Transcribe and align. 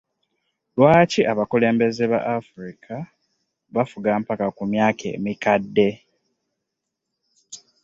Lwaki 0.75 1.21
abakulembeze 1.31 2.03
ba 2.11 2.19
Africa 2.37 2.95
bafuga 3.75 4.09
mpaka 4.21 4.45
ku 4.57 4.63
myaka 4.71 5.05
emikadde? 5.17 5.89